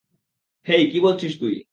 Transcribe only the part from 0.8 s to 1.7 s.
কী বলছিস তুই?